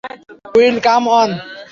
[0.55, 1.29] Will, come on.